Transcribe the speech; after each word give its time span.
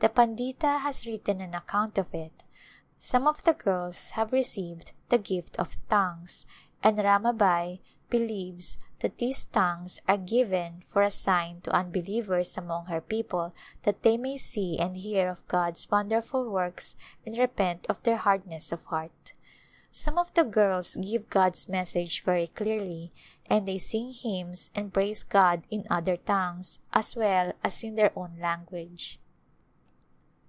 The 0.00 0.08
Pandita 0.08 0.78
has 0.82 1.04
written 1.06 1.40
an 1.40 1.56
account 1.56 1.98
of 1.98 2.14
it. 2.14 2.44
Some 2.98 3.26
of 3.26 3.42
the 3.42 3.52
girls 3.52 4.10
have 4.10 4.30
received" 4.30 4.92
the 5.08 5.18
gift 5.18 5.56
of 5.58 5.76
tongues" 5.88 6.46
and 6.84 6.98
Rama 6.98 7.32
bai 7.32 7.80
believes 8.08 8.78
that 9.00 9.18
these" 9.18 9.44
tongues" 9.46 10.00
are 10.08 10.16
given 10.16 10.84
for 10.86 11.02
a 11.02 11.10
sign 11.10 11.62
to 11.62 11.72
unbelievers 11.74 12.56
among 12.56 12.84
her 12.86 13.00
people 13.00 13.52
that 13.82 14.04
they 14.04 14.16
may 14.16 14.36
see 14.36 14.78
and 14.78 14.96
hear 14.98 15.28
of 15.28 15.44
God's 15.48 15.90
wonderful 15.90 16.48
works 16.48 16.94
and 17.26 17.36
repent 17.36 17.84
of 17.88 18.00
their 18.04 18.18
hardness 18.18 18.70
of 18.70 18.84
heart. 18.84 19.32
Some 19.90 20.16
of 20.16 20.32
the 20.34 20.44
girls 20.44 20.94
give 20.94 21.28
God's 21.28 21.68
message 21.68 22.22
very 22.22 22.46
clearly 22.46 23.12
and 23.50 23.66
they 23.66 23.78
sing 23.78 24.12
hymns 24.12 24.70
and 24.76 24.94
praise 24.94 25.24
God 25.24 25.66
in" 25.72 25.88
other 25.90 26.16
tongues" 26.16 26.78
as 26.92 27.16
well 27.16 27.52
as 27.64 27.82
in 27.82 27.96
their 27.96 28.16
own 28.16 28.38
language. 28.40 29.18